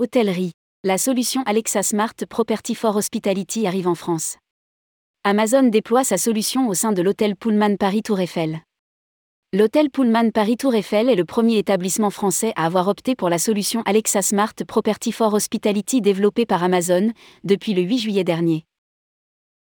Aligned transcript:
Hôtellerie. 0.00 0.52
La 0.84 0.96
solution 0.96 1.42
Alexa 1.44 1.82
Smart 1.82 2.14
Property 2.30 2.76
for 2.76 2.94
Hospitality 2.94 3.66
arrive 3.66 3.88
en 3.88 3.96
France. 3.96 4.36
Amazon 5.24 5.64
déploie 5.64 6.04
sa 6.04 6.16
solution 6.18 6.68
au 6.68 6.74
sein 6.74 6.92
de 6.92 7.02
l'hôtel 7.02 7.34
Pullman 7.34 7.76
Paris 7.76 8.02
Tour 8.04 8.20
Eiffel. 8.20 8.60
L'hôtel 9.52 9.90
Pullman 9.90 10.30
Paris 10.30 10.56
Tour 10.56 10.76
Eiffel 10.76 11.08
est 11.08 11.16
le 11.16 11.24
premier 11.24 11.58
établissement 11.58 12.10
français 12.10 12.52
à 12.54 12.66
avoir 12.66 12.86
opté 12.86 13.16
pour 13.16 13.28
la 13.28 13.40
solution 13.40 13.82
Alexa 13.86 14.22
Smart 14.22 14.54
Property 14.68 15.10
for 15.10 15.34
Hospitality 15.34 16.00
développée 16.00 16.46
par 16.46 16.62
Amazon 16.62 17.10
depuis 17.42 17.74
le 17.74 17.82
8 17.82 17.98
juillet 17.98 18.22
dernier. 18.22 18.66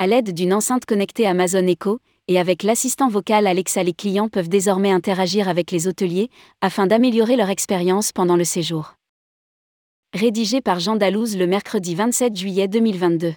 À 0.00 0.08
l'aide 0.08 0.34
d'une 0.34 0.52
enceinte 0.52 0.84
connectée 0.84 1.28
Amazon 1.28 1.64
Echo 1.68 2.00
et 2.26 2.40
avec 2.40 2.64
l'assistant 2.64 3.08
vocal 3.08 3.46
Alexa, 3.46 3.84
les 3.84 3.94
clients 3.94 4.28
peuvent 4.28 4.48
désormais 4.48 4.90
interagir 4.90 5.48
avec 5.48 5.70
les 5.70 5.86
hôteliers 5.86 6.28
afin 6.60 6.88
d'améliorer 6.88 7.36
leur 7.36 7.50
expérience 7.50 8.10
pendant 8.10 8.34
le 8.34 8.42
séjour 8.42 8.97
rédigé 10.14 10.62
par 10.62 10.80
Jean 10.80 10.96
Dalouse 10.96 11.36
le 11.36 11.46
mercredi 11.46 11.94
27 11.94 12.34
juillet 12.34 12.66
2022. 12.66 13.34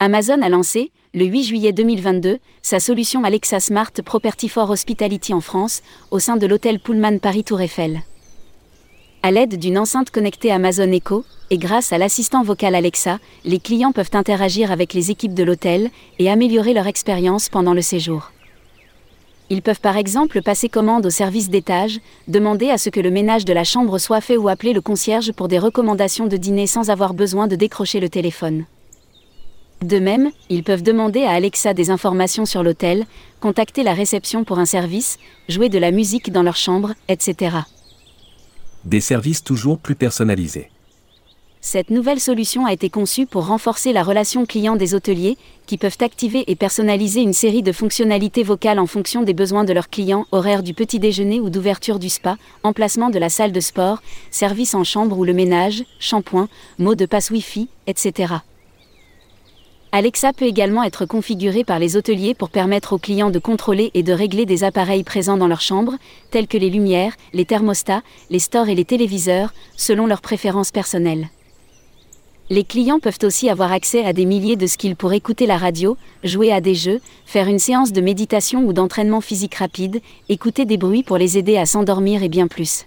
Amazon 0.00 0.40
a 0.40 0.48
lancé, 0.48 0.92
le 1.12 1.26
8 1.26 1.42
juillet 1.42 1.72
2022, 1.72 2.38
sa 2.62 2.80
solution 2.80 3.24
Alexa 3.24 3.60
Smart 3.60 3.92
Property 4.04 4.48
for 4.48 4.70
Hospitality 4.70 5.34
en 5.34 5.40
France, 5.40 5.82
au 6.10 6.20
sein 6.20 6.36
de 6.36 6.46
l'hôtel 6.46 6.80
Pullman 6.80 7.18
Paris 7.18 7.44
Tour 7.44 7.60
Eiffel. 7.60 8.00
À 9.22 9.30
l'aide 9.30 9.58
d'une 9.58 9.76
enceinte 9.76 10.10
connectée 10.10 10.52
Amazon 10.52 10.90
Echo, 10.90 11.24
et 11.50 11.58
grâce 11.58 11.92
à 11.92 11.98
l'assistant 11.98 12.42
vocal 12.42 12.74
Alexa, 12.74 13.18
les 13.44 13.58
clients 13.58 13.92
peuvent 13.92 14.10
interagir 14.14 14.72
avec 14.72 14.94
les 14.94 15.10
équipes 15.10 15.34
de 15.34 15.44
l'hôtel 15.44 15.90
et 16.18 16.30
améliorer 16.30 16.72
leur 16.72 16.86
expérience 16.86 17.48
pendant 17.48 17.74
le 17.74 17.82
séjour. 17.82 18.30
Ils 19.50 19.62
peuvent 19.62 19.80
par 19.80 19.96
exemple 19.96 20.42
passer 20.42 20.68
commande 20.68 21.06
au 21.06 21.10
service 21.10 21.48
d'étage, 21.48 22.00
demander 22.26 22.68
à 22.68 22.76
ce 22.76 22.90
que 22.90 23.00
le 23.00 23.10
ménage 23.10 23.46
de 23.46 23.52
la 23.54 23.64
chambre 23.64 23.98
soit 23.98 24.20
fait 24.20 24.36
ou 24.36 24.48
appeler 24.48 24.74
le 24.74 24.82
concierge 24.82 25.32
pour 25.32 25.48
des 25.48 25.58
recommandations 25.58 26.26
de 26.26 26.36
dîner 26.36 26.66
sans 26.66 26.90
avoir 26.90 27.14
besoin 27.14 27.46
de 27.46 27.56
décrocher 27.56 27.98
le 27.98 28.10
téléphone. 28.10 28.66
De 29.80 29.98
même, 29.98 30.30
ils 30.50 30.64
peuvent 30.64 30.82
demander 30.82 31.22
à 31.22 31.30
Alexa 31.30 31.72
des 31.72 31.90
informations 31.90 32.44
sur 32.44 32.62
l'hôtel, 32.62 33.06
contacter 33.40 33.82
la 33.84 33.94
réception 33.94 34.44
pour 34.44 34.58
un 34.58 34.66
service, 34.66 35.18
jouer 35.48 35.68
de 35.68 35.78
la 35.78 35.92
musique 35.92 36.32
dans 36.32 36.42
leur 36.42 36.56
chambre, 36.56 36.94
etc. 37.08 37.56
Des 38.84 39.00
services 39.00 39.44
toujours 39.44 39.78
plus 39.78 39.94
personnalisés. 39.94 40.68
Cette 41.70 41.90
nouvelle 41.90 42.18
solution 42.18 42.64
a 42.64 42.72
été 42.72 42.88
conçue 42.88 43.26
pour 43.26 43.48
renforcer 43.48 43.92
la 43.92 44.02
relation 44.02 44.46
client 44.46 44.74
des 44.74 44.94
hôteliers, 44.94 45.36
qui 45.66 45.76
peuvent 45.76 45.98
activer 46.00 46.50
et 46.50 46.56
personnaliser 46.56 47.20
une 47.20 47.34
série 47.34 47.62
de 47.62 47.72
fonctionnalités 47.72 48.42
vocales 48.42 48.78
en 48.78 48.86
fonction 48.86 49.20
des 49.20 49.34
besoins 49.34 49.64
de 49.64 49.74
leurs 49.74 49.90
clients, 49.90 50.24
horaire 50.32 50.62
du 50.62 50.72
petit 50.72 50.98
déjeuner 50.98 51.40
ou 51.40 51.50
d'ouverture 51.50 51.98
du 51.98 52.08
spa, 52.08 52.38
emplacement 52.62 53.10
de 53.10 53.18
la 53.18 53.28
salle 53.28 53.52
de 53.52 53.60
sport, 53.60 54.00
service 54.30 54.72
en 54.72 54.82
chambre 54.82 55.18
ou 55.18 55.24
le 55.24 55.34
ménage, 55.34 55.84
shampoing, 55.98 56.48
mot 56.78 56.94
de 56.94 57.04
passe 57.04 57.28
Wi-Fi, 57.28 57.68
etc. 57.86 58.36
Alexa 59.92 60.32
peut 60.32 60.46
également 60.46 60.84
être 60.84 61.04
configurée 61.04 61.64
par 61.64 61.78
les 61.78 61.98
hôteliers 61.98 62.32
pour 62.32 62.48
permettre 62.48 62.94
aux 62.94 62.98
clients 62.98 63.28
de 63.28 63.38
contrôler 63.38 63.90
et 63.92 64.02
de 64.02 64.14
régler 64.14 64.46
des 64.46 64.64
appareils 64.64 65.04
présents 65.04 65.36
dans 65.36 65.48
leur 65.48 65.60
chambre, 65.60 65.96
tels 66.30 66.48
que 66.48 66.56
les 66.56 66.70
lumières, 66.70 67.12
les 67.34 67.44
thermostats, 67.44 68.02
les 68.30 68.38
stores 68.38 68.70
et 68.70 68.74
les 68.74 68.86
téléviseurs, 68.86 69.52
selon 69.76 70.06
leurs 70.06 70.22
préférences 70.22 70.70
personnelles. 70.70 71.28
Les 72.50 72.64
clients 72.64 72.98
peuvent 72.98 73.18
aussi 73.24 73.50
avoir 73.50 73.72
accès 73.72 74.06
à 74.06 74.14
des 74.14 74.24
milliers 74.24 74.56
de 74.56 74.66
skills 74.66 74.94
pour 74.94 75.12
écouter 75.12 75.44
la 75.44 75.58
radio, 75.58 75.98
jouer 76.24 76.50
à 76.50 76.62
des 76.62 76.74
jeux, 76.74 77.00
faire 77.26 77.46
une 77.46 77.58
séance 77.58 77.92
de 77.92 78.00
méditation 78.00 78.64
ou 78.64 78.72
d'entraînement 78.72 79.20
physique 79.20 79.56
rapide, 79.56 80.00
écouter 80.30 80.64
des 80.64 80.78
bruits 80.78 81.02
pour 81.02 81.18
les 81.18 81.36
aider 81.36 81.58
à 81.58 81.66
s'endormir 81.66 82.22
et 82.22 82.30
bien 82.30 82.46
plus. 82.46 82.86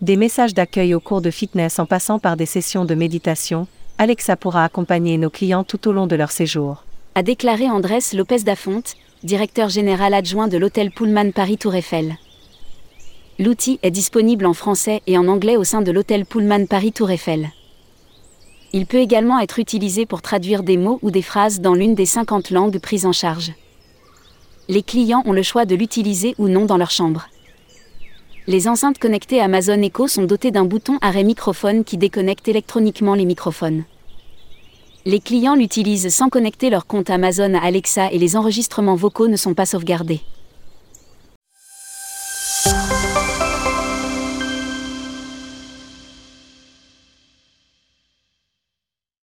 Des 0.00 0.16
messages 0.16 0.52
d'accueil 0.52 0.94
au 0.94 1.00
cours 1.00 1.20
de 1.20 1.30
fitness 1.30 1.78
en 1.78 1.86
passant 1.86 2.18
par 2.18 2.36
des 2.36 2.46
sessions 2.46 2.84
de 2.84 2.94
méditation, 2.96 3.68
Alexa 3.98 4.36
pourra 4.36 4.64
accompagner 4.64 5.16
nos 5.16 5.30
clients 5.30 5.62
tout 5.62 5.86
au 5.86 5.92
long 5.92 6.08
de 6.08 6.16
leur 6.16 6.32
séjour. 6.32 6.84
A 7.14 7.22
déclaré 7.22 7.70
Andrés 7.70 7.98
Lopez 8.14 8.38
Dafonte, 8.38 8.94
directeur 9.22 9.68
général 9.68 10.12
adjoint 10.12 10.48
de 10.48 10.58
l'hôtel 10.58 10.90
Pullman 10.90 11.30
Paris 11.30 11.58
Tour 11.58 11.76
Eiffel. 11.76 12.16
L'outil 13.38 13.78
est 13.82 13.90
disponible 13.92 14.46
en 14.46 14.54
français 14.54 15.02
et 15.06 15.18
en 15.18 15.28
anglais 15.28 15.56
au 15.56 15.64
sein 15.64 15.82
de 15.82 15.92
l'hôtel 15.92 16.24
Pullman 16.24 16.66
Paris 16.66 16.92
Tour 16.92 17.10
Eiffel. 17.12 17.50
Il 18.72 18.86
peut 18.86 18.98
également 18.98 19.40
être 19.40 19.58
utilisé 19.58 20.06
pour 20.06 20.22
traduire 20.22 20.62
des 20.62 20.76
mots 20.76 21.00
ou 21.02 21.10
des 21.10 21.22
phrases 21.22 21.60
dans 21.60 21.74
l'une 21.74 21.96
des 21.96 22.06
50 22.06 22.50
langues 22.50 22.78
prises 22.78 23.04
en 23.06 23.12
charge. 23.12 23.52
Les 24.68 24.84
clients 24.84 25.24
ont 25.26 25.32
le 25.32 25.42
choix 25.42 25.64
de 25.64 25.74
l'utiliser 25.74 26.36
ou 26.38 26.46
non 26.46 26.66
dans 26.66 26.76
leur 26.76 26.92
chambre. 26.92 27.26
Les 28.46 28.68
enceintes 28.68 28.98
connectées 28.98 29.40
Amazon 29.40 29.82
Echo 29.82 30.06
sont 30.06 30.22
dotées 30.22 30.52
d'un 30.52 30.64
bouton 30.64 30.98
arrêt 31.00 31.24
microphone 31.24 31.82
qui 31.82 31.96
déconnecte 31.96 32.46
électroniquement 32.46 33.14
les 33.14 33.24
microphones. 33.24 33.84
Les 35.04 35.18
clients 35.18 35.56
l'utilisent 35.56 36.14
sans 36.14 36.28
connecter 36.28 36.70
leur 36.70 36.86
compte 36.86 37.10
Amazon 37.10 37.54
à 37.54 37.64
Alexa 37.64 38.12
et 38.12 38.18
les 38.18 38.36
enregistrements 38.36 38.94
vocaux 38.94 39.28
ne 39.28 39.36
sont 39.36 39.54
pas 39.54 39.66
sauvegardés. 39.66 40.20